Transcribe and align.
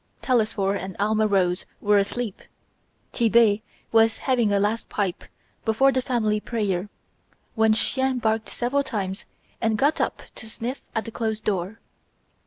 Telesphore 0.23 0.73
and 0.75 0.95
Alma 0.99 1.27
Rose 1.27 1.67
were 1.79 1.99
asleep, 1.99 2.41
Tit'Bé 3.13 3.61
was 3.91 4.17
having 4.25 4.51
a 4.51 4.59
last 4.59 4.89
pipe 4.89 5.25
before 5.63 5.91
the 5.91 6.01
family 6.01 6.39
prayer, 6.39 6.89
when 7.53 7.73
Chien 7.73 8.17
barked 8.17 8.49
several 8.49 8.81
times 8.81 9.27
and 9.61 9.77
got 9.77 10.01
up 10.01 10.23
to 10.33 10.49
sniff 10.49 10.81
at 10.95 11.05
the 11.05 11.11
closed 11.11 11.43
door. 11.45 11.77